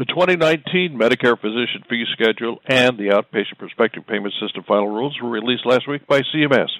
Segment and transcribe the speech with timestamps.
[0.00, 5.28] The 2019 Medicare Physician Fee Schedule and the Outpatient Prospective Payment System final rules were
[5.28, 6.70] released last week by CMS.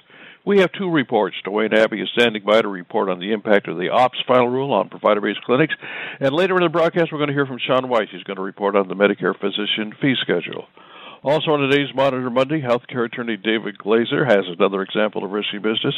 [0.43, 1.35] We have two reports.
[1.45, 4.73] Duane Abbey is standing by to report on the impact of the OPPS final rule
[4.73, 5.75] on provider-based clinics.
[6.19, 8.09] And later in the broadcast, we're going to hear from Sean Weiss.
[8.11, 10.65] He's going to report on the Medicare Physician Fee Schedule.
[11.21, 15.93] Also on today's Monitor Monday, healthcare attorney David Glaser has another example of risky business.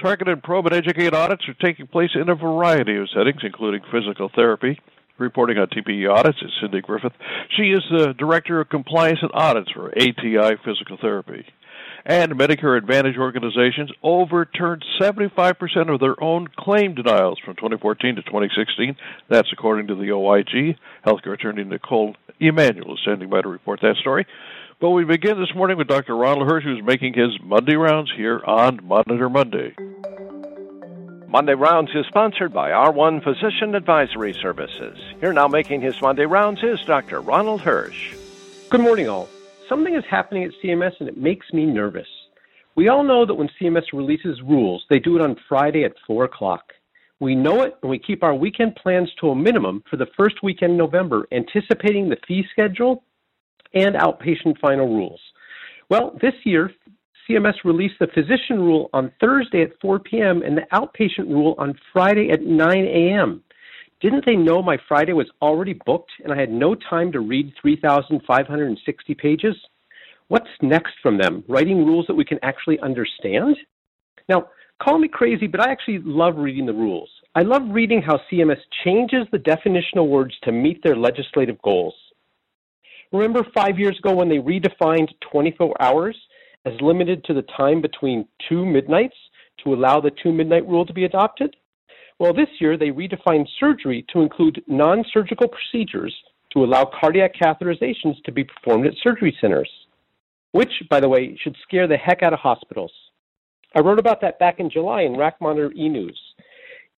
[0.00, 4.30] Targeted probe and educate audits are taking place in a variety of settings, including physical
[4.34, 4.80] therapy.
[5.16, 7.12] Reporting on TPE audits is Cindy Griffith.
[7.56, 11.46] She is the Director of Compliance and Audits for ATI Physical Therapy.
[12.04, 18.96] And Medicare Advantage organizations overturned 75% of their own claim denials from 2014 to 2016.
[19.30, 20.76] That's according to the OIG.
[21.06, 24.26] Healthcare attorney Knicole Emanuel is standing by to report that story.
[24.80, 26.16] But we begin this morning with Dr.
[26.16, 29.76] Ronald Hirsch, who's making his Monday rounds here on Monitor Monday.
[31.34, 34.96] Monday Rounds is sponsored by R1 Physician Advisory Services.
[35.18, 37.20] Here now making his Monday Rounds is Dr.
[37.20, 38.14] Ronald Hirsch.
[38.70, 39.28] Good morning, all.
[39.68, 42.06] Something is happening at CMS and it makes me nervous.
[42.76, 46.22] We all know that when CMS releases rules, they do it on Friday at 4
[46.22, 46.72] o'clock.
[47.18, 50.36] We know it and we keep our weekend plans to a minimum for the first
[50.44, 53.02] weekend in November, anticipating the fee schedule
[53.72, 55.20] and outpatient final rules.
[55.88, 56.70] Well, this year,
[57.28, 60.42] CMS released the physician rule on Thursday at 4 p.m.
[60.42, 63.42] and the outpatient rule on Friday at 9 a.m.
[64.00, 67.52] Didn't they know my Friday was already booked and I had no time to read
[67.60, 69.56] 3,560 pages?
[70.28, 71.44] What's next from them?
[71.48, 73.56] Writing rules that we can actually understand?
[74.28, 74.48] Now,
[74.82, 77.08] call me crazy, but I actually love reading the rules.
[77.34, 81.94] I love reading how CMS changes the definitional words to meet their legislative goals.
[83.12, 86.16] Remember five years ago when they redefined 24 hours?
[86.64, 89.16] As limited to the time between two midnights
[89.62, 91.54] to allow the two midnight rule to be adopted?
[92.18, 96.14] Well, this year they redefined surgery to include non surgical procedures
[96.52, 99.70] to allow cardiac catheterizations to be performed at surgery centers,
[100.52, 102.92] which, by the way, should scare the heck out of hospitals.
[103.76, 106.18] I wrote about that back in July in RAC Monitor e News.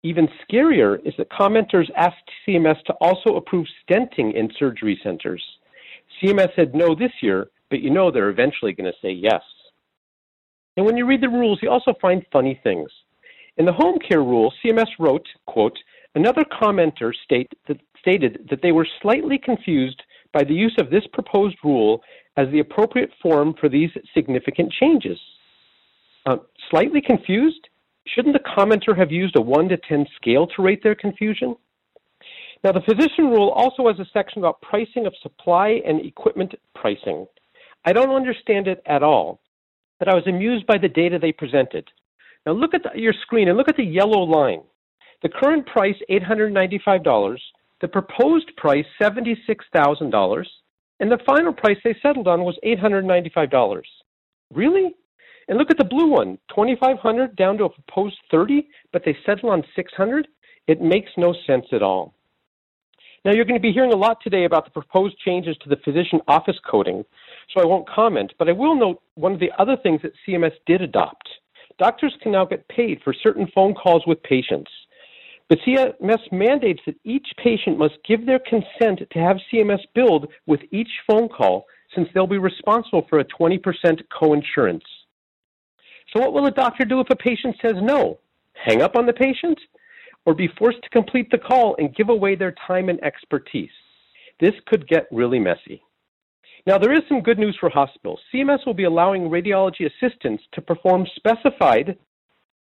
[0.02, 5.42] Even scarier is that commenters asked CMS to also approve stenting in surgery centers.
[6.22, 9.42] CMS said no this year, but you know they're eventually going to say yes.
[10.76, 12.90] And when you read the rules, you also find funny things.
[13.56, 15.78] In the home care rule, CMS wrote, quote,
[16.14, 21.04] another commenter state that, stated that they were slightly confused by the use of this
[21.12, 22.02] proposed rule
[22.36, 25.18] as the appropriate form for these significant changes.
[26.26, 26.36] Uh,
[26.70, 27.68] slightly confused?
[28.06, 31.56] Shouldn't the commenter have used a 1 to 10 scale to rate their confusion?
[32.62, 37.26] Now, the physician rule also has a section about pricing of supply and equipment pricing.
[37.84, 39.40] I don't understand it at all
[39.98, 41.88] but I was amused by the data they presented.
[42.44, 44.62] Now look at the, your screen and look at the yellow line.
[45.22, 47.38] The current price, $895,
[47.80, 50.46] the proposed price, $76,000,
[51.00, 53.82] and the final price they settled on was $895.
[54.54, 54.94] Really?
[55.48, 59.50] And look at the blue one, 2500 down to a proposed 30, but they settle
[59.50, 60.28] on 600?
[60.66, 62.14] It makes no sense at all.
[63.24, 65.76] Now, you're going to be hearing a lot today about the proposed changes to the
[65.84, 67.04] physician office coding,
[67.52, 70.52] so I won't comment, but I will note one of the other things that CMS
[70.66, 71.28] did adopt.
[71.78, 74.70] Doctors can now get paid for certain phone calls with patients.
[75.48, 80.60] But CMS mandates that each patient must give their consent to have CMS billed with
[80.72, 83.60] each phone call since they'll be responsible for a 20%
[84.10, 84.82] coinsurance.
[86.12, 88.18] So, what will a doctor do if a patient says no?
[88.54, 89.58] Hang up on the patient?
[90.24, 93.70] Or be forced to complete the call and give away their time and expertise?
[94.40, 95.82] This could get really messy.
[96.66, 98.18] Now, there is some good news for hospitals.
[98.34, 101.96] CMS will be allowing radiology assistants to perform specified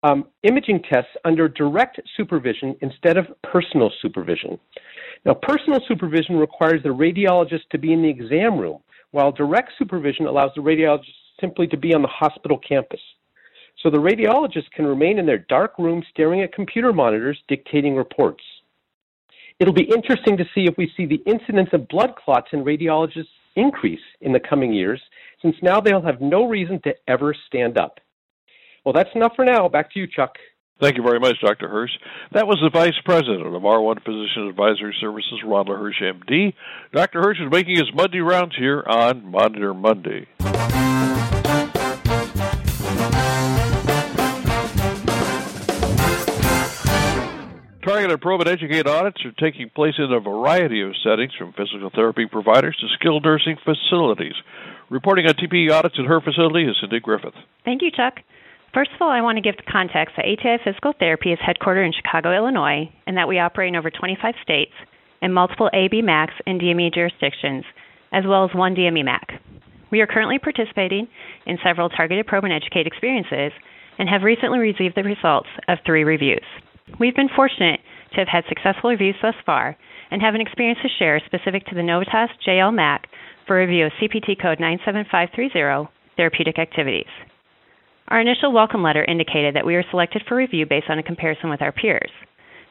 [0.03, 4.59] um, imaging tests under direct supervision instead of personal supervision.
[5.25, 8.79] Now, personal supervision requires the radiologist to be in the exam room,
[9.11, 12.99] while direct supervision allows the radiologist simply to be on the hospital campus.
[13.81, 18.43] So the radiologist can remain in their dark room staring at computer monitors dictating reports.
[19.59, 23.27] It'll be interesting to see if we see the incidence of blood clots in radiologists
[23.55, 25.01] increase in the coming years,
[25.41, 27.99] since now they'll have no reason to ever stand up.
[28.85, 29.69] Well, that's enough for now.
[29.69, 30.35] Back to you, Chuck.
[30.81, 31.69] Thank you very much, Dr.
[31.69, 31.91] Hirsch.
[32.33, 36.53] That was the Vice President of R1 Physician Advisory Services, Ronald Hirsch, MD.
[36.91, 37.21] Dr.
[37.21, 40.27] Hirsch is making his Monday rounds here on Monitor Monday.
[48.03, 51.89] Targeted probe and educate audits are taking place in a variety of settings, from physical
[51.89, 54.33] therapy providers to skilled nursing facilities.
[54.89, 57.33] Reporting on TPE audits at her facility is Cindy Griffith.
[57.63, 58.15] Thank you, Chuck.
[58.73, 61.85] First of all, I want to give the context that ATI Physical Therapy is headquartered
[61.85, 64.73] in Chicago, Illinois, and that we operate in over 25 states
[65.21, 67.63] and multiple AB MACs and DME jurisdictions,
[68.11, 69.39] as well as one DME MAC.
[69.91, 71.07] We are currently participating
[71.45, 73.53] in several targeted probe and educate experiences
[73.97, 76.43] and have recently received the results of three reviews.
[76.99, 77.79] We've been fortunate
[78.13, 79.77] to have had successful reviews thus far
[80.11, 83.07] and have an experience to share specific to the Novitas JL MAC
[83.47, 87.09] for review of CPT code 97530 therapeutic activities.
[88.07, 91.49] Our initial welcome letter indicated that we were selected for review based on a comparison
[91.49, 92.11] with our peers.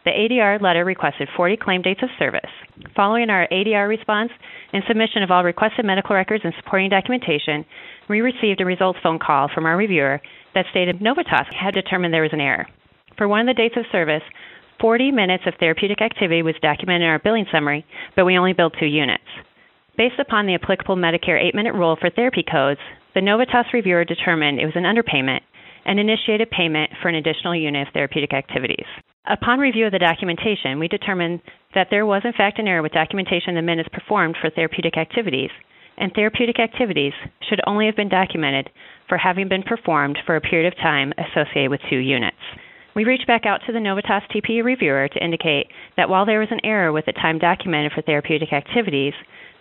[0.04, 2.50] The ADR letter requested 40 claim dates of service.
[2.96, 4.32] Following our ADR response
[4.72, 7.64] and submission of all requested medical records and supporting documentation,
[8.08, 10.20] we received a results phone call from our reviewer
[10.54, 12.66] that stated Novitas had determined there was an error.
[13.16, 14.22] For one of the dates of service,
[14.82, 17.86] 40 minutes of therapeutic activity was documented in our billing summary,
[18.16, 19.22] but we only billed two units.
[19.96, 22.80] Based upon the applicable Medicare 8 minute rule for therapy codes,
[23.14, 25.42] the Novitas reviewer determined it was an underpayment
[25.86, 28.86] and initiated payment for an additional unit of therapeutic activities.
[29.24, 31.42] Upon review of the documentation, we determined
[31.76, 34.96] that there was in fact an error with documentation of the minutes performed for therapeutic
[34.96, 35.50] activities,
[35.96, 37.12] and therapeutic activities
[37.48, 38.68] should only have been documented
[39.08, 42.42] for having been performed for a period of time associated with two units.
[42.94, 46.50] We reached back out to the Novitas TPE reviewer to indicate that while there was
[46.50, 49.14] an error with the time documented for therapeutic activities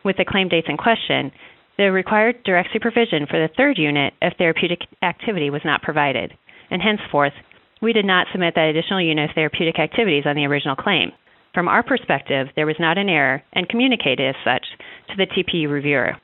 [0.03, 1.31] with the claim dates in question,
[1.77, 6.33] the required direct supervision for the third unit of therapeutic activity was not provided,
[6.69, 7.33] and henceforth,
[7.81, 11.11] we did not submit that additional unit of therapeutic activities on the original claim.
[11.53, 14.65] From our perspective, there was not an error and communicated as such
[15.09, 16.17] to the TPE reviewer.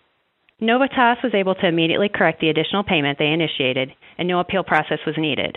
[0.62, 5.00] Novitas was able to immediately correct the additional payment they initiated, and no appeal process
[5.06, 5.56] was needed.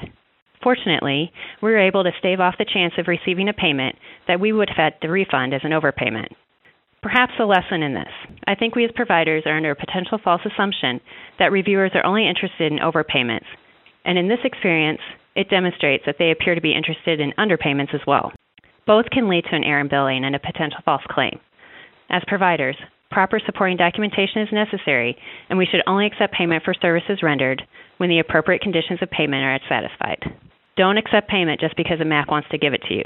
[0.63, 3.97] Fortunately, we were able to stave off the chance of receiving a payment
[4.29, 6.29] that we would have had to refund as an overpayment.
[7.03, 8.13] Perhaps a lesson in this.
[8.47, 11.01] I think we as providers are under a potential false assumption
[11.39, 13.47] that reviewers are only interested in overpayments,
[14.05, 15.01] and in this experience,
[15.35, 18.33] it demonstrates that they appear to be interested in underpayments as well.
[18.87, 21.41] Both can lead to an error in billing and a potential false claim.
[22.11, 22.77] As providers,
[23.11, 25.17] proper supporting documentation is necessary,
[25.49, 27.63] and we should only accept payment for services rendered
[27.97, 30.50] when the appropriate conditions of payment are satisfied.
[30.81, 33.05] Don't accept payment just because a MAC wants to give it to you.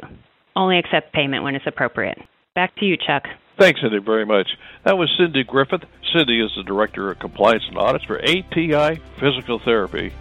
[0.54, 2.16] Only accept payment when it's appropriate.
[2.54, 3.24] Back to you, Chuck.
[3.58, 4.46] Thanks, Cindy, very much.
[4.84, 5.82] That was Cindy Griffith.
[6.12, 10.12] Cindy is the Director of Compliance and Audits for ATI Physical Therapy.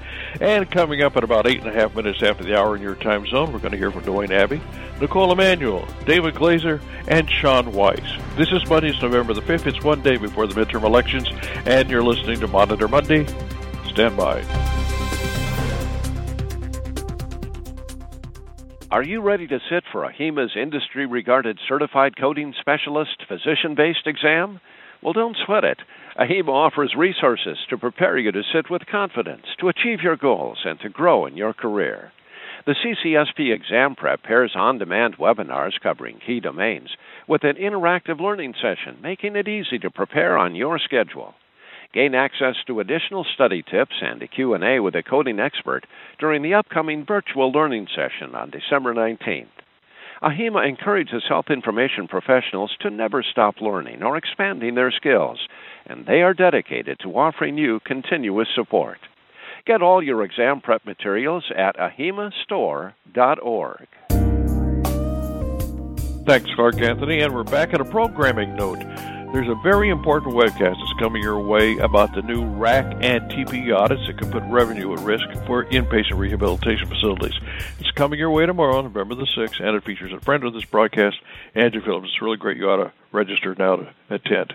[0.41, 2.95] And coming up at about eight and a half minutes after the hour in your
[2.95, 4.59] time zone, we're going to hear from Duane Abbey,
[4.99, 8.01] Knicole Emanuel, David Glaser, and Sean Weiss.
[8.35, 9.67] This is Monday, November the 5th.
[9.67, 11.29] It's one day before the midterm elections,
[11.67, 13.27] and you're listening to Monitor Monday.
[13.91, 14.41] Stand by.
[18.93, 24.61] Are you ready to sit for AHIMA's industry regarded certified coding specialist physician based exam?
[25.01, 25.79] Well, don't sweat it.
[26.19, 30.79] AHIMA offers resources to prepare you to sit with confidence, to achieve your goals, and
[30.81, 32.11] to grow in your career.
[32.67, 36.95] The CCSP exam prep pairs on demand webinars covering key domains
[37.27, 41.33] with an interactive learning session, making it easy to prepare on your schedule.
[41.93, 45.85] Gain access to additional study tips and a Q&A with a coding expert
[46.19, 49.45] during the upcoming virtual learning session on December 19th.
[50.23, 55.47] AHIMA encourages health information professionals to never stop learning or expanding their skills,
[55.85, 58.97] and they are dedicated to offering you continuous support.
[59.67, 63.87] Get all your exam prep materials at ahimastore.org.
[66.25, 68.81] Thanks, Clark Anthony, and we're back at a programming note.
[69.33, 73.75] There's a very important webcast that's coming your way about the new RAC and TPE
[73.75, 77.33] audits that could put revenue at risk for inpatient rehabilitation facilities.
[77.79, 80.65] It's coming your way tomorrow, November the 6th, and it features a friend of this
[80.65, 81.15] broadcast,
[81.55, 82.09] Andrew Phillips.
[82.09, 82.57] It's really great.
[82.57, 84.53] You ought to register now to attend.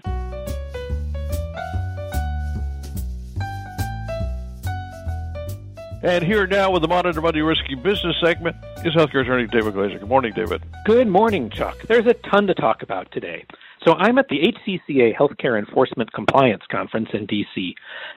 [6.05, 8.55] And here now with the Monitor Monday Risky Business segment
[8.85, 9.99] is healthcare attorney David Glaser.
[9.99, 10.63] Good morning, David.
[10.85, 11.77] Good morning, Chuck.
[11.89, 13.45] There's a ton to talk about today.
[13.87, 17.75] So I'm at the HCCA Healthcare Enforcement Compliance Conference in D.C.,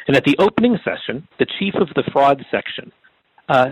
[0.08, 2.92] and at the opening session, the chief of the fraud section
[3.48, 3.70] uh,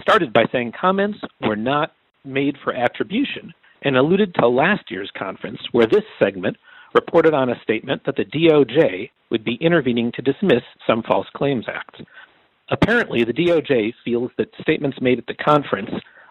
[0.00, 1.92] started by saying comments were not
[2.24, 3.52] made for attribution.
[3.84, 6.56] and alluded to last year's conference, where this segment
[6.94, 11.66] reported on a statement that the DOJ would be intervening to dismiss some False Claims
[11.68, 12.00] Acts.
[12.70, 15.90] Apparently, the DOJ feels that statements made at the conference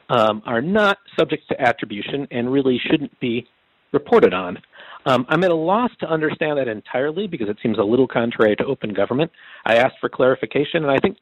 [0.10, 3.46] um, are not subject to attribution and really shouldn't be
[3.92, 4.58] reported on.
[5.06, 8.56] Um, I'm at a loss to understand that entirely because it seems a little contrary
[8.58, 9.32] to open government.
[9.66, 11.18] I asked for clarification, and I think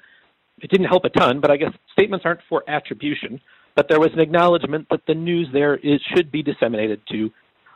[0.61, 3.39] it didn't help a ton, but I guess statements aren't for attribution.
[3.75, 7.29] But there was an acknowledgement that the news there is, should be disseminated to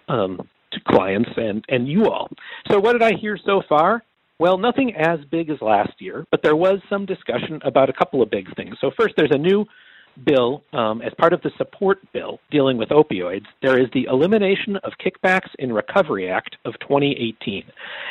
[0.10, 0.42] um,
[0.74, 2.30] to clients and, and you all.
[2.70, 4.04] So, what did I hear so far?
[4.40, 8.22] Well, nothing as big as last year, but there was some discussion about a couple
[8.22, 8.76] of big things.
[8.82, 9.66] So, first, there's a new
[10.26, 14.78] bill, um, as part of the support bill dealing with opioids, there is the Elimination
[14.78, 17.64] of Kickbacks in Recovery Act of 2018.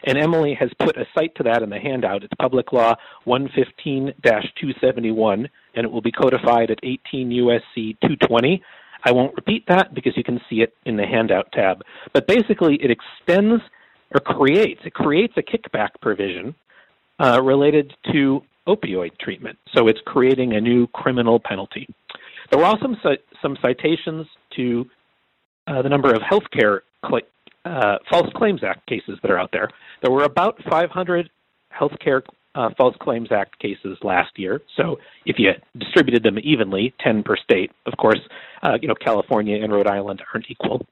[0.05, 2.25] And Emily has put a cite to that in the handout.
[2.25, 2.95] It's Public Law
[3.25, 8.63] 115 271, and it will be codified at 18 USC 220.
[9.05, 11.83] I won't repeat that because you can see it in the handout tab.
[12.13, 13.63] But basically, it extends
[14.15, 16.55] or creates it creates a kickback provision
[17.19, 19.59] uh, related to opioid treatment.
[19.75, 21.89] So it's creating a new criminal penalty.
[22.51, 24.27] There were also some, some citations
[24.57, 24.87] to
[25.67, 27.23] uh, the number of healthcare cl-
[27.65, 29.69] uh, False Claims Act cases that are out there.
[30.03, 31.31] There were about 500
[31.73, 32.23] healthcare
[32.55, 34.61] uh, False Claims Act cases last year.
[34.77, 38.21] So if you distributed them evenly, 10 per state, of course,
[38.63, 40.87] uh, you know California and Rhode Island aren't equal.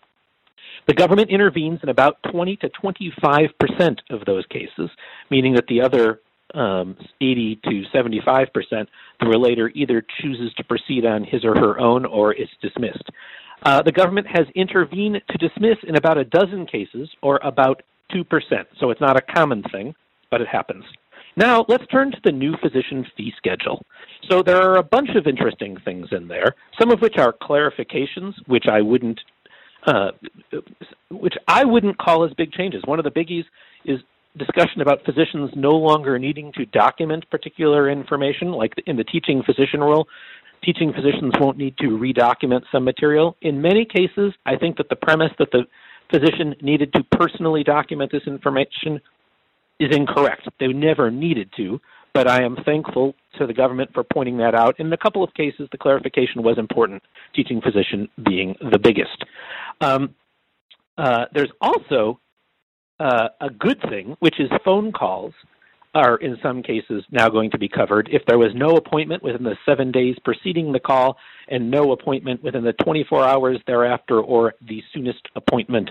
[0.86, 4.90] The government intervenes in about 20 to 25 percent of those cases,
[5.30, 6.20] meaning that the other
[6.54, 8.88] um, 80 to 75 percent,
[9.20, 13.08] the relator either chooses to proceed on his or her own or is dismissed.
[13.62, 18.24] Uh, the government has intervened to dismiss in about a dozen cases, or about 2
[18.24, 18.66] percent.
[18.78, 19.94] So it's not a common thing,
[20.30, 20.84] but it happens.
[21.36, 23.84] Now, let's turn to the new physician fee schedule.
[24.28, 28.34] So, there are a bunch of interesting things in there, some of which are clarifications,
[28.46, 29.20] which I wouldn't.
[29.86, 30.10] Uh,
[31.10, 32.82] which I wouldn't call as big changes.
[32.84, 33.44] One of the biggies
[33.86, 33.98] is
[34.36, 39.80] discussion about physicians no longer needing to document particular information, like in the teaching physician
[39.80, 40.06] rule.
[40.62, 43.36] Teaching physicians won't need to redocument some material.
[43.40, 45.64] In many cases, I think that the premise that the
[46.12, 49.00] physician needed to personally document this information
[49.78, 50.48] is incorrect.
[50.58, 51.80] They never needed to,
[52.12, 54.78] but I am thankful to the government for pointing that out.
[54.78, 57.02] In a couple of cases, the clarification was important,
[57.34, 59.24] teaching physician being the biggest.
[59.80, 60.14] Um,
[60.98, 62.20] uh, there's also
[63.00, 65.32] uh, a good thing, which is phone calls
[65.94, 68.08] are in some cases now going to be covered.
[68.12, 71.16] If there was no appointment within the seven days preceding the call
[71.48, 75.88] and no appointment within the 24 hours thereafter or the soonest appointment,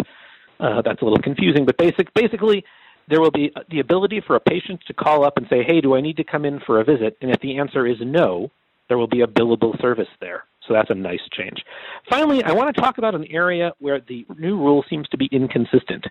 [0.59, 2.63] uh, that's a little confusing, but basic, basically,
[3.09, 5.95] there will be the ability for a patient to call up and say, hey, do
[5.95, 7.17] I need to come in for a visit?
[7.21, 8.51] And if the answer is no,
[8.87, 10.43] there will be a billable service there.
[10.67, 11.63] So that's a nice change.
[12.09, 15.27] Finally, I want to talk about an area where the new rule seems to be
[15.31, 16.05] inconsistent.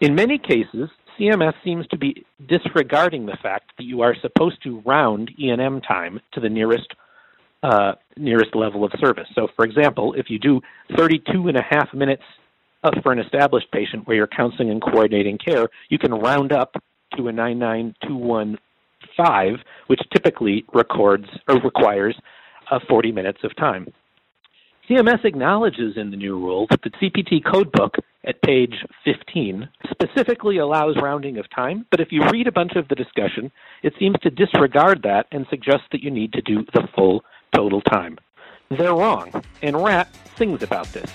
[0.00, 0.88] In many cases,
[1.18, 6.20] CMS seems to be disregarding the fact that you are supposed to round E&M time
[6.32, 6.94] to the nearest
[7.64, 9.26] uh, nearest level of service.
[9.34, 10.60] So, for example, if you do
[10.96, 12.22] 32 and a half minutes
[13.02, 16.76] for an established patient where you're counseling and coordinating care, you can round up
[17.16, 22.14] to a 99215, which typically records or requires
[22.70, 23.92] uh, 40 minutes of time.
[24.88, 28.72] CMS acknowledges in the new rule that the CPT codebook at page
[29.04, 33.52] 15 specifically allows rounding of time, but if you read a bunch of the discussion,
[33.82, 37.22] it seems to disregard that and suggests that you need to do the full
[37.54, 38.16] total time.
[38.70, 41.10] They're wrong, and Rat sings about this.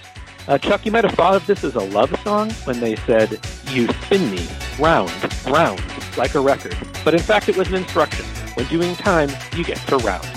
[0.47, 3.39] Uh, Chuck, you might have thought of this as a love song when they said,
[3.69, 4.47] You spin me
[4.79, 5.11] round,
[5.47, 5.81] round,
[6.15, 6.75] like a record.
[7.03, 8.25] But in fact, it was an instruction.
[8.53, 10.27] When doing time, you get to round.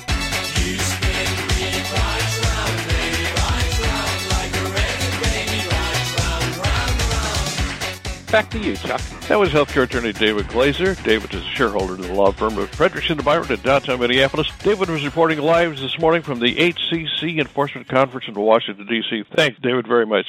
[8.36, 9.00] Back to you, Chuck.
[9.28, 10.94] That was healthcare attorney David Glaser.
[10.96, 14.46] David is a shareholder in the law firm of Fredrikson Byron in downtown Minneapolis.
[14.58, 19.24] David was reporting live this morning from the HCCA Enforcement Conference in Washington, D.C.
[19.34, 20.26] Thanks, David, very much.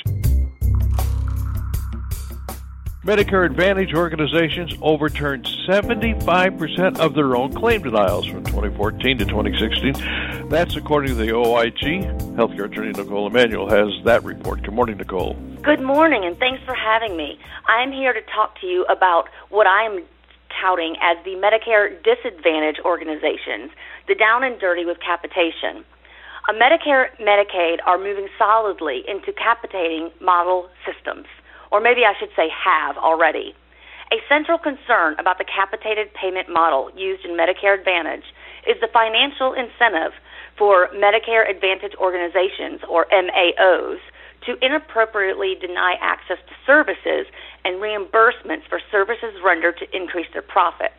[3.04, 10.48] Medicare Advantage organizations overturned 75% of their own claim denials from 2014 to 2016.
[10.48, 12.06] That's according to the OIG.
[12.38, 14.64] Healthcare attorney Knicole Emanuel has that report.
[14.64, 15.36] Good morning, Knicole.
[15.62, 17.40] Good morning, and thanks for having me.
[17.68, 20.06] I'm here to talk to you about what I'm
[20.62, 23.72] touting as the Medicare disadvantage organizations,
[24.08, 25.84] the down and dirty with capitation.
[26.50, 31.28] A Medicare Medicaid are moving solidly into capitating model systems
[31.72, 33.56] or maybe I should say have already.
[34.12, 38.24] A central concern about the capitated payment model used in Medicare Advantage
[38.66, 40.16] is the financial incentive
[40.58, 44.00] for Medicare Advantage organizations, or MAOs,
[44.46, 47.26] to inappropriately deny access to services
[47.66, 50.94] and reimbursements for services rendered to increase their profits.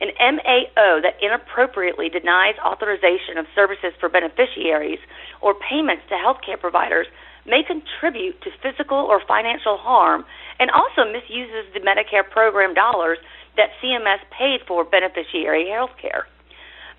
[0.00, 4.98] An MAO that inappropriately denies authorization of services for beneficiaries
[5.40, 7.06] or payments to healthcare providers
[7.46, 10.24] may contribute to physical or financial harm
[10.58, 13.18] and also misuses the Medicare program dollars
[13.56, 16.26] that CMS paid for beneficiary health care.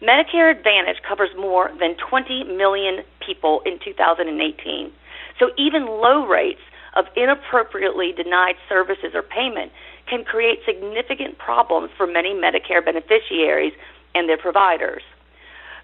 [0.02, 4.92] Medicare Advantage covers more than 20 million people in 2018.
[5.40, 6.62] So even low rates
[6.96, 9.72] of inappropriately denied services or payment
[10.10, 13.74] can create significant problems for many Medicare beneficiaries
[14.14, 15.02] and their providers.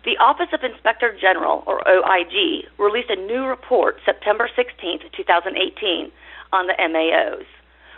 [0.06, 6.12] The Office of Inspector General, or OIG, released a new report September 16, 2018,
[6.54, 7.46] on the MAOs.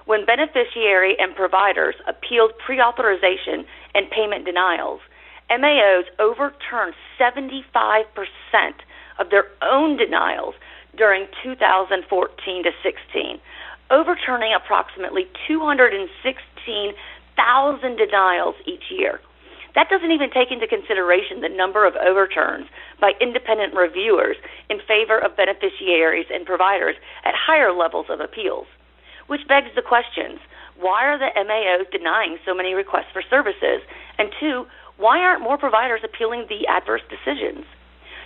[0.06, 5.00] When beneficiary and providers appealed pre authorization and payment denials,
[5.52, 8.06] MAOs overturned 75%
[9.20, 10.56] of their own denials
[10.98, 13.40] during 2014 to 16,
[13.90, 19.22] overturning approximately 216,000 denials each year.
[19.74, 22.68] That doesn't even take into consideration the number of overturns
[23.00, 24.36] by independent reviewers
[24.70, 28.68] in favor of beneficiaries and providers at higher levels of appeals.
[29.28, 30.40] Which begs the questions
[30.80, 33.82] why are the MAOs denying so many requests for services?
[34.18, 34.66] And two,
[34.98, 37.66] why aren't more providers appealing the adverse decisions?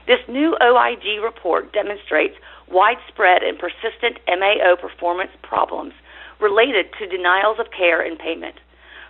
[0.08, 2.36] This new OIG report demonstrates
[2.72, 5.94] widespread and persistent MAO performance problems
[6.40, 8.56] related to denials of care and payment.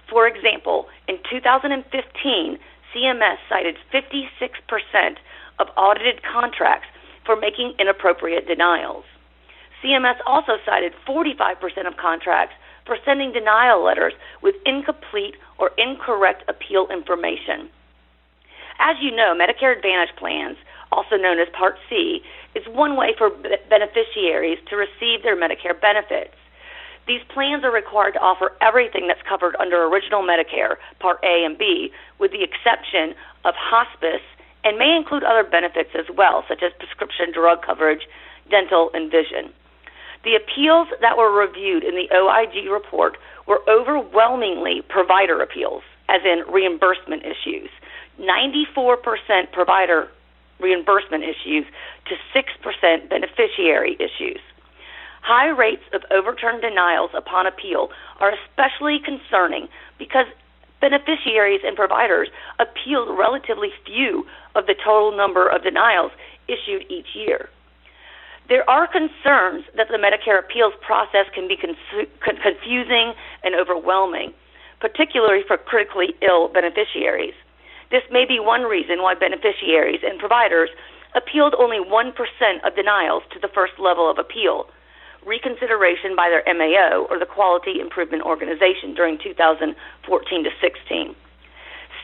[0.10, 2.60] For example, in 2015,
[2.94, 5.18] CMS cited 56%
[5.60, 6.88] of audited contracts
[7.26, 9.04] for making inappropriate denials.
[9.84, 16.88] CMS also cited 45% of contracts for sending denial letters with incomplete or incorrect appeal
[16.92, 17.70] information.
[18.80, 20.58] As you know, Medicare Advantage plans,
[20.92, 22.22] also known as Part C,
[22.56, 23.30] is one way for
[23.70, 26.34] beneficiaries to receive their Medicare benefits.
[27.08, 31.58] These plans are required to offer everything that's covered under original Medicare, Part A and
[31.58, 33.14] B, with the exception
[33.44, 34.26] of hospice,
[34.64, 38.08] and may include other benefits as well, such as prescription drug coverage,
[38.50, 39.54] dental, and vision.
[40.24, 46.42] The appeals that were reviewed in the OIG report were overwhelmingly provider appeals, as in
[46.52, 47.70] reimbursement issues.
[48.20, 50.10] 94% provider
[50.60, 51.66] reimbursement issues
[52.08, 54.40] to 6% beneficiary issues.
[55.22, 57.90] High rates of overturned denials upon appeal
[58.20, 60.28] are especially concerning because
[60.82, 66.12] beneficiaries and providers appeal relatively few of the total number of denials
[66.48, 67.50] issued each year.
[68.48, 73.14] There are concerns that the Medicare appeals process can be confusing
[73.44, 74.34] and overwhelming,
[74.80, 77.34] particularly for critically ill beneficiaries.
[77.92, 80.70] This may be one reason why beneficiaries and providers
[81.16, 82.12] appealed only 1%
[82.66, 84.68] of denials to the first level of appeal,
[85.26, 91.16] reconsideration by their MAO or the Quality Improvement Organization during 2014 to 16.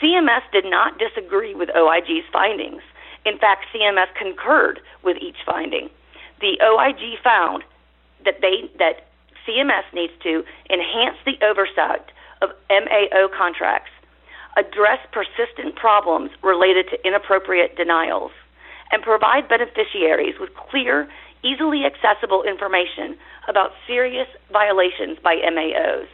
[0.01, 2.81] CMS did not disagree with OIG's findings.
[3.25, 5.89] In fact, CMS concurred with each finding.
[6.39, 7.63] The OIG found
[8.25, 9.07] that they that
[9.47, 12.05] CMS needs to enhance the oversight
[12.41, 13.91] of MAO contracts,
[14.57, 18.31] address persistent problems related to inappropriate denials,
[18.91, 21.07] and provide beneficiaries with clear
[21.43, 26.07] easily accessible information about serious violations by MAOs.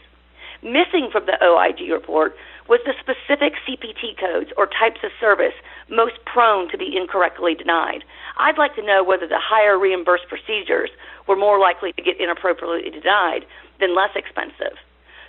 [0.64, 2.36] Missing from the OIG report
[2.68, 5.54] was the specific CPT codes or types of service
[5.90, 8.04] most prone to be incorrectly denied.
[8.38, 10.90] I'd like to know whether the higher reimbursed procedures
[11.28, 13.46] were more likely to get inappropriately denied
[13.80, 14.78] than less expensive.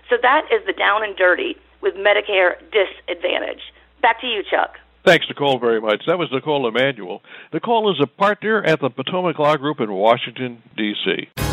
[0.09, 3.61] So that is the down and dirty with Medicare disadvantage.
[4.03, 4.77] Back to you, Chuck.
[5.05, 6.03] Thanks, Knicole, very much.
[6.07, 7.23] That was Knicole Emanuel.
[7.53, 11.47] Knicole is a partner at the Potomac Law Group in Washington, D.C.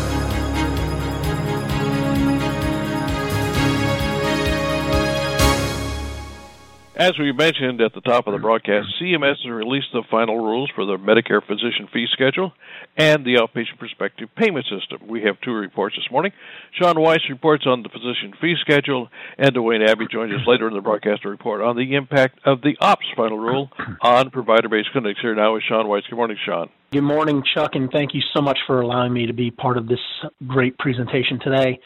[6.98, 10.70] As we mentioned at the top of the broadcast, CMS has released the final rules
[10.74, 12.54] for the Medicare physician fee schedule
[12.96, 15.06] and the outpatient prospective payment system.
[15.06, 16.32] We have two reports this morning.
[16.72, 20.72] Sean Weiss reports on the physician fee schedule, and Duane Abbey joins us later in
[20.72, 23.68] the broadcast to report on the impact of the OPPS final rule
[24.00, 25.20] on provider-based clinics.
[25.20, 26.04] Here now is Sean Weiss.
[26.08, 26.70] Good morning, Sean.
[26.92, 29.86] Good morning, Chuck, and thank you so much for allowing me to be part of
[29.86, 30.00] this
[30.46, 31.78] great presentation today.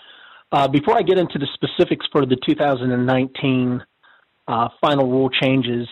[0.53, 3.83] Uh, before I get into the specifics for the 2019
[4.51, 5.87] uh, final rule changes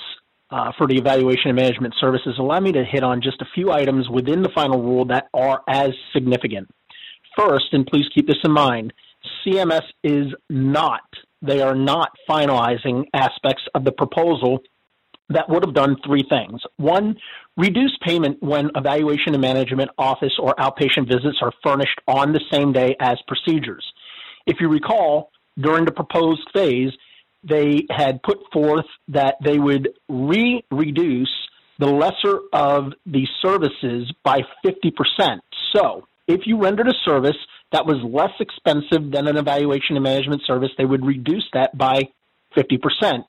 [0.50, 3.70] uh, for the evaluation and management services, allow me to hit on just a few
[3.70, 6.68] items within the final rule that are as significant.
[7.36, 8.92] First, and please keep this in mind,
[9.46, 11.02] CMS is not,
[11.40, 14.60] they are not finalizing aspects of the proposal
[15.28, 16.60] that would have done three things.
[16.78, 17.16] One,
[17.56, 22.72] reduce payment when evaluation and management office or outpatient visits are furnished on the same
[22.72, 23.84] day as procedures.
[24.46, 26.92] If you recall, during the proposed phase,
[27.42, 31.30] they had put forth that they would re reduce
[31.78, 35.38] the lesser of the services by 50%.
[35.74, 37.36] So, if you rendered a service
[37.72, 42.02] that was less expensive than an evaluation and management service, they would reduce that by
[42.56, 43.22] 50%.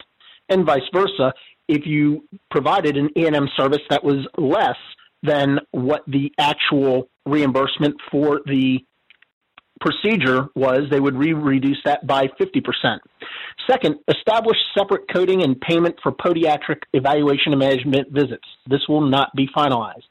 [0.49, 1.33] And vice versa,
[1.67, 4.77] if you provided an E&M service that was less
[5.21, 8.79] than what the actual reimbursement for the
[9.79, 12.99] procedure was, they would re reduce that by 50%.
[13.69, 18.47] Second, establish separate coding and payment for podiatric evaluation and management visits.
[18.67, 20.07] This will not be finalized.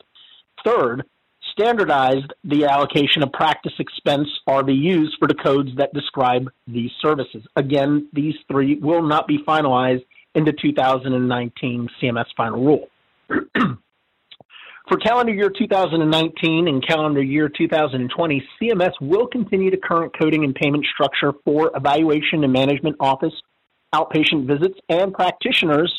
[0.64, 1.04] Third,
[1.52, 7.42] standardized the allocation of practice expense RVUs for the codes that describe these services.
[7.56, 10.04] Again, these three will not be finalized
[10.34, 12.88] in the 2019 CMS final rule.
[14.88, 20.54] For calendar year 2019 and calendar year 2020, CMS will continue the current coding and
[20.54, 23.34] payment structure for evaluation and management office,
[23.94, 25.92] outpatient visits, and practitioners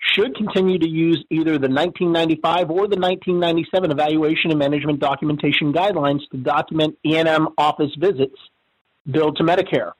[0.00, 6.28] should continue to use either the 1995 or the 1997 evaluation and management documentation guidelines
[6.32, 8.36] to document E&M office visits
[9.08, 9.92] billed to Medicare.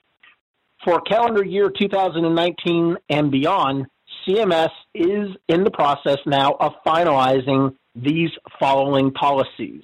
[0.85, 3.87] For calendar year 2019 and beyond,
[4.27, 8.31] CMS is in the process now of finalizing these
[8.61, 9.83] following policies.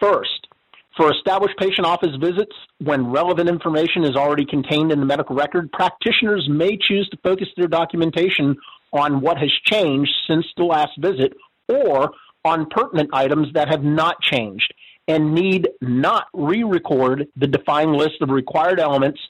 [0.00, 0.48] First,
[0.96, 5.70] for established patient office visits, when relevant information is already contained in the medical record,
[5.70, 8.56] practitioners may choose to focus their documentation
[8.92, 11.34] on what has changed since the last visit
[11.68, 12.12] or
[12.44, 14.72] on pertinent items that have not changed
[15.06, 19.20] and need not re record the defined list of required elements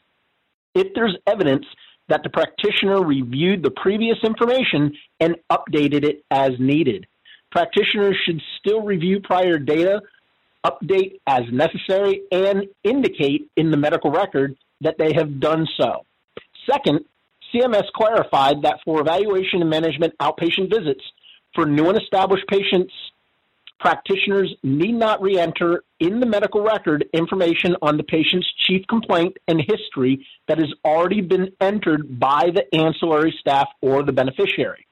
[0.74, 1.66] if there's evidence
[2.08, 7.06] that the practitioner reviewed the previous information and updated it as needed.
[7.50, 10.02] Practitioners should still review prior data,
[10.64, 16.04] update as necessary, and indicate in the medical record that they have done so.
[16.70, 17.04] Second,
[17.52, 21.02] CMS clarified that for evaluation and management outpatient visits
[21.54, 22.92] for new and established patients,
[23.80, 29.36] practitioners need not re enter in the medical record information on the patient's chief complaint
[29.46, 34.86] and history that has already been entered by the ancillary staff or the beneficiary.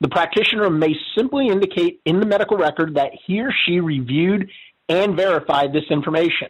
[0.00, 4.48] The practitioner may simply indicate in the medical record that he or she reviewed
[4.88, 6.48] and verified this information.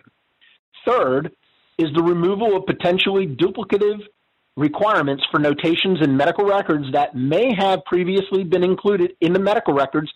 [0.86, 1.32] Third
[1.78, 4.00] is the removal of potentially duplicative
[4.56, 9.72] requirements for notations in medical records that may have previously been included in the medical
[9.72, 10.12] records,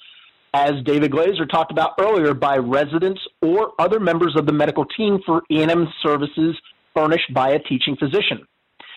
[0.52, 5.20] as David Glaser talked about earlier, by residents or other members of the medical team
[5.24, 6.56] for E&M services
[6.92, 8.46] furnished by a teaching physician.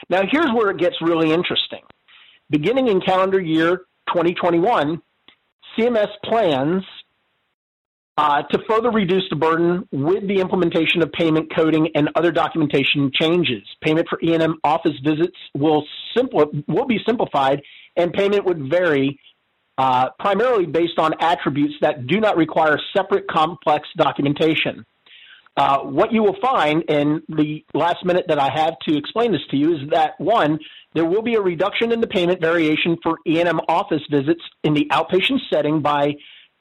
[0.10, 1.82] Now, here's where it gets really interesting.
[2.50, 5.02] Beginning in calendar year 2021,
[5.78, 6.84] CMS plans
[8.18, 13.12] uh, to further reduce the burden with the implementation of payment coding and other documentation
[13.14, 13.64] changes.
[13.82, 15.84] Payment for E&M office visits will,
[16.16, 17.62] simpli- will be simplified,
[17.98, 19.20] and payment would vary
[19.78, 24.86] uh, primarily based on attributes that do not require separate complex documentation.
[25.58, 29.46] Uh, what you will find in the last minute that I have to explain this
[29.52, 30.60] to you is that one,
[30.94, 34.86] there will be a reduction in the payment variation for E&M office visits in the
[34.92, 36.16] outpatient setting by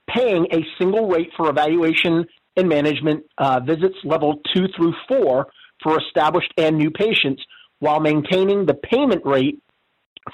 [0.09, 2.25] paying a single rate for evaluation
[2.57, 5.49] and management uh, visits level two through four
[5.83, 7.43] for established and new patients,
[7.81, 9.61] while maintaining the payment rate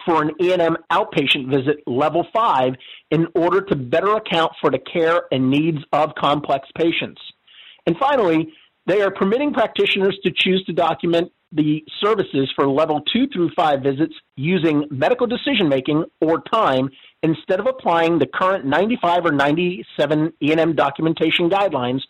[0.04, 2.74] for an E&M outpatient visit level five
[3.10, 7.20] in order to better account for the care and needs of complex patients.
[7.90, 8.52] And finally,
[8.86, 13.82] they are permitting practitioners to choose to document the services for level two through five
[13.82, 16.88] visits using medical decision making or time
[17.24, 22.02] instead of applying the current 95 or 97 E&M documentation guidelines,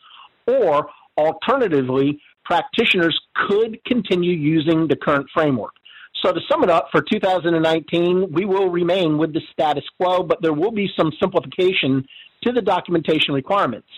[0.46, 5.72] or alternatively, practitioners could continue using the current framework.
[6.22, 10.42] So to sum it up, for 2019, we will remain with the status quo, but
[10.42, 12.04] there will be some simplification
[12.42, 13.88] to the documentation requirements.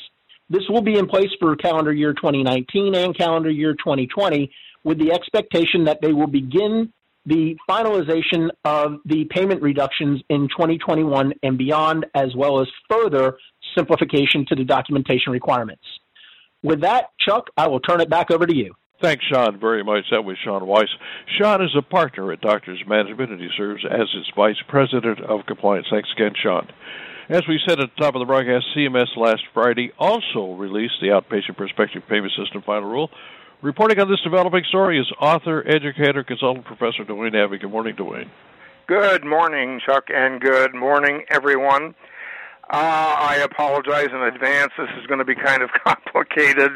[0.52, 4.52] This will be in place for calendar year 2019 and calendar year 2020
[4.84, 6.92] with the expectation that they will begin
[7.24, 13.38] the finalization of the payment reductions in 2021 and beyond, as well as further
[13.74, 15.84] simplification to the documentation requirements.
[16.62, 18.74] With that, Chuck, I will turn it back over to you.
[19.00, 20.04] Thanks, Sean, very much.
[20.10, 20.88] That was Sean Weiss.
[21.38, 25.46] Sean is a partner at Doctors Management, and he serves as its Vice President of
[25.46, 25.86] Compliance.
[25.90, 26.68] Thanks again, Sean.
[27.32, 31.06] As we said at the top of the broadcast, CMS last Friday also released the
[31.06, 33.10] Outpatient Prospective Payment System Final Rule.
[33.62, 37.56] Reporting on this developing story is author, educator, consultant professor Duane Abbey.
[37.56, 38.30] Good morning, Duane.
[38.86, 41.94] Good morning, Chuck, and good morning, everyone.
[42.70, 44.72] Uh, I apologize in advance.
[44.76, 46.72] This is going to be kind of complicated.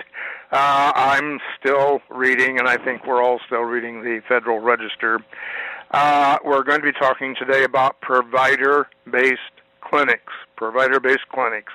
[0.50, 5.20] Uh, I'm still reading, and I think we're all still reading the Federal Register.
[5.90, 9.40] Uh, we're going to be talking today about provider based
[9.88, 11.72] clinics, provider based clinics.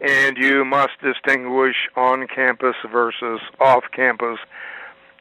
[0.00, 4.38] And you must distinguish on campus versus off campus.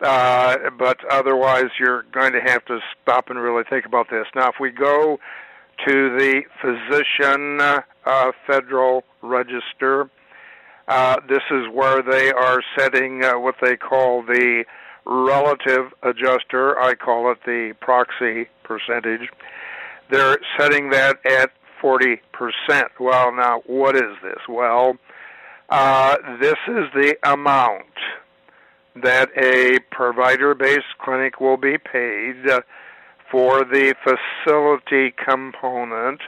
[0.01, 4.27] Uh, but otherwise, you're going to have to stop and really think about this.
[4.35, 5.17] Now, if we go
[5.85, 7.61] to the physician
[8.05, 10.09] uh, federal register.
[10.87, 14.63] Uh, this is where they are setting uh, what they call the
[15.05, 16.79] relative adjuster.
[16.79, 19.29] I call it the proxy percentage.
[20.09, 21.51] They're setting that at
[21.85, 22.17] 40%.
[22.99, 24.39] Well, now, what is this?
[24.49, 24.97] Well,
[25.69, 27.85] uh, this is the amount
[28.95, 32.43] that a provider based clinic will be paid
[33.29, 36.21] for the facility component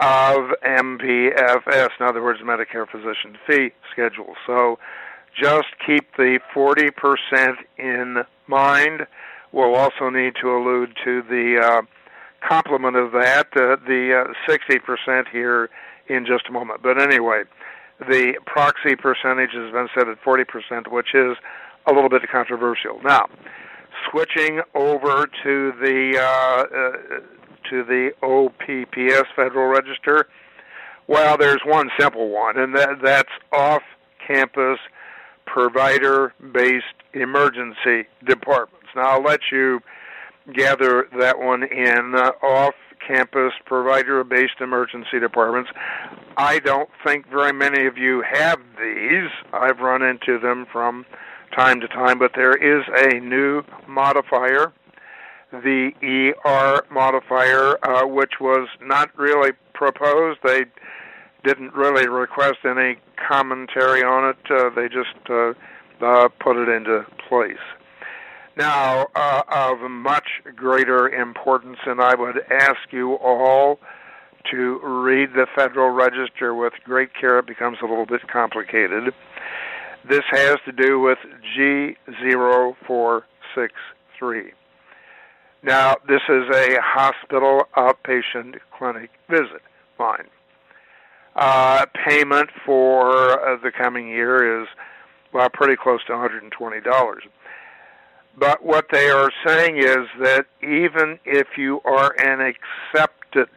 [0.00, 4.34] of MPFS, in other words, Medicare Physician Fee Schedule.
[4.46, 4.78] So
[5.36, 9.06] just keep the 40% in mind.
[9.50, 11.82] We'll also need to allude to the uh,
[12.46, 15.70] complement of that, uh, the uh, 60% here
[16.08, 16.82] in just a moment.
[16.82, 17.42] But anyway,
[18.00, 21.36] the proxy percentage has been set at 40%, which is
[21.86, 23.00] a little bit controversial.
[23.02, 23.26] Now,
[24.10, 27.20] switching over to the uh, uh,
[27.70, 30.28] to the OPPS Federal Register,
[31.06, 34.78] well, there's one simple one, and that, that's off-campus
[35.46, 38.86] provider-based emergency departments.
[38.94, 39.80] Now, I'll let you
[40.54, 45.70] gather that one in uh, off-campus provider-based emergency departments.
[46.36, 49.30] I don't think very many of you have these.
[49.52, 51.04] I've run into them from
[51.56, 54.72] time to time, but there is a new modifier,
[55.50, 60.40] the ER modifier, uh, which was not really proposed.
[60.44, 60.64] They
[61.44, 64.50] didn't really request any commentary on it.
[64.50, 65.52] Uh, they just uh,
[66.04, 67.56] uh, put it into place.
[68.58, 73.78] Now, uh, of much greater importance, and I would ask you all
[74.50, 77.38] to read the Federal Register with great care.
[77.38, 79.14] It becomes a little bit complicated.
[80.08, 81.18] This has to do with
[81.56, 84.52] G0463.
[85.62, 89.62] Now, this is a hospital outpatient clinic visit.
[89.96, 90.26] Fine.
[91.36, 94.68] Uh, payment for uh, the coming year is,
[95.32, 97.20] well, pretty close to $120.
[98.38, 103.48] But what they are saying is that even if you are an accepted,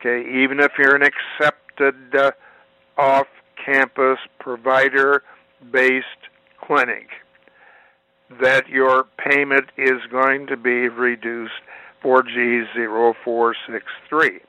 [0.00, 2.30] okay, even if you're an accepted uh,
[2.96, 3.26] off
[3.64, 5.24] campus provider
[5.72, 6.06] based
[6.60, 7.08] clinic
[8.40, 11.52] that your payment is going to be reduced
[12.02, 14.40] for G0463.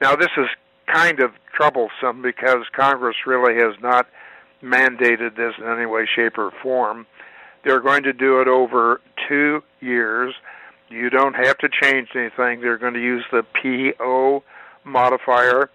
[0.00, 0.46] Now, this is
[0.92, 4.06] kind of troublesome because Congress really has not
[4.62, 7.06] mandated this in any way, shape, or form.
[7.64, 10.34] They're going to do it over two years.
[10.88, 12.60] You don't have to change anything.
[12.60, 14.42] They're going to use the PO
[14.84, 15.70] modifier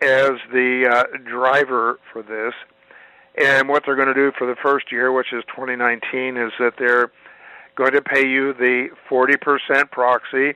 [0.00, 2.54] as the uh, driver for this.
[3.40, 6.74] And what they're going to do for the first year, which is 2019, is that
[6.78, 7.10] they're
[7.76, 10.54] going to pay you the 40% proxy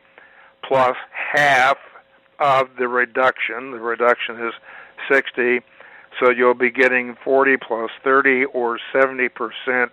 [0.63, 1.79] plus half
[2.39, 3.71] of the reduction.
[3.71, 4.53] The reduction is
[5.11, 5.61] 60,
[6.21, 9.91] so you'll be getting 40 plus 30 or 70%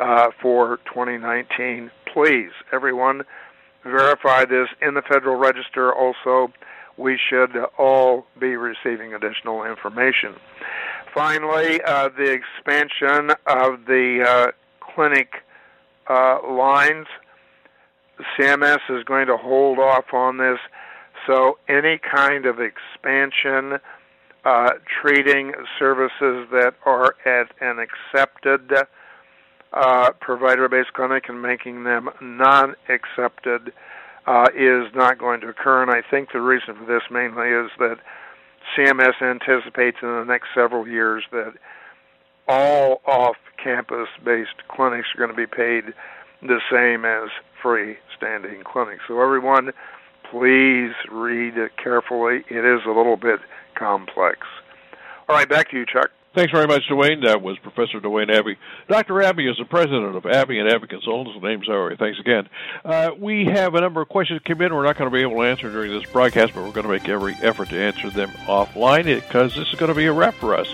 [0.00, 1.90] uh, for 2019.
[2.12, 3.22] Please, everyone,
[3.84, 5.94] verify this in the Federal Register.
[5.94, 6.52] Also,
[6.96, 10.34] we should all be receiving additional information.
[11.14, 15.44] Finally, uh, the expansion of the uh, clinic
[16.08, 17.06] uh, lines.
[18.38, 20.58] CMS is going to hold off on this,
[21.26, 23.78] so any kind of expansion
[24.44, 28.70] uh, treating services that are at an accepted
[29.72, 33.72] uh, provider based clinic and making them non accepted
[34.26, 35.82] uh, is not going to occur.
[35.82, 37.96] And I think the reason for this mainly is that
[38.76, 41.54] CMS anticipates in the next several years that
[42.48, 45.94] all off campus based clinics are going to be paid
[46.42, 47.28] the same as
[47.62, 49.02] freestanding clinics.
[49.06, 49.72] So, everyone,
[50.30, 52.44] please read it carefully.
[52.48, 53.40] It is a little bit
[53.74, 54.38] complex.
[55.28, 56.10] All right, back to you, Chuck.
[56.32, 57.22] Thanks very much, Duane.
[57.22, 58.56] That was Professor Duane Abbey.
[58.86, 59.20] Dr.
[59.20, 61.36] Abbey is the president of Abbey and Abbey Consultants.
[61.40, 61.96] The name's Ari.
[61.96, 62.48] Thanks again.
[62.84, 64.72] Uh, we have a number of questions come in.
[64.72, 66.92] We're not going to be able to answer during this broadcast, but we're going to
[66.92, 70.34] make every effort to answer them offline because this is going to be a wrap
[70.34, 70.72] for us.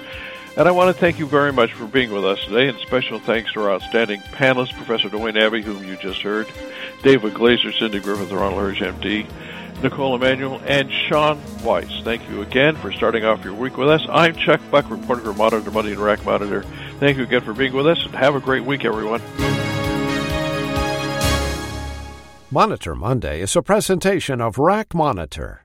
[0.59, 3.19] And I want to thank you very much for being with us today, and special
[3.19, 6.47] thanks to our outstanding panelists, Professor Duane Abbey, whom you just heard,
[7.03, 9.27] David Glaser, Cindy Griffith, Ronald Hirsch, MD,
[9.83, 12.03] Knicole Emanuel, and Sean Weiss.
[12.03, 14.07] Thank you again for starting off your week with us.
[14.11, 16.65] I'm Chuck Buck, reporter for Monitor Monday and RAC Monitor.
[16.99, 19.23] Thank you again for being with us, and have a great week, everyone.
[22.51, 25.63] Monitor Monday is a presentation of RAC Monitor.